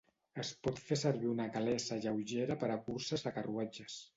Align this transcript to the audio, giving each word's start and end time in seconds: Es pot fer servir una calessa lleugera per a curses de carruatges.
Es 0.43 0.53
pot 0.67 0.79
fer 0.85 0.97
servir 1.01 1.29
una 1.33 1.47
calessa 1.57 1.99
lleugera 2.07 2.59
per 2.65 2.73
a 2.77 2.79
curses 2.89 3.29
de 3.29 3.35
carruatges. 3.41 4.05